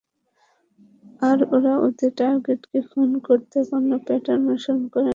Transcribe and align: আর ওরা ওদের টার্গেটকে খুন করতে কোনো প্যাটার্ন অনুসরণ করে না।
আর 1.21 1.39
ওরা 1.55 1.73
ওদের 1.85 2.11
টার্গেটকে 2.17 2.79
খুন 2.89 3.09
করতে 3.27 3.57
কোনো 3.69 3.95
প্যাটার্ন 4.05 4.43
অনুসরণ 4.45 4.83
করে 4.93 5.03
না। 5.03 5.09